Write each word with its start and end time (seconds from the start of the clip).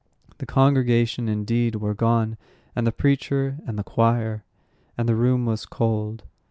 The 0.39 0.47
congregation, 0.47 1.29
indeed, 1.29 1.75
were 1.75 1.93
gone, 1.93 2.37
and 2.75 2.87
the 2.87 2.91
preacher, 2.91 3.59
and 3.67 3.77
the 3.77 3.83
choir; 3.83 4.43
and 4.97 5.07
the 5.07 5.15
room 5.15 5.45
was 5.45 5.63
cold. 5.63 6.23